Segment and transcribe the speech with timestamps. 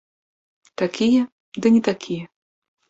[0.83, 1.21] Такія,
[1.61, 2.25] ды не такія.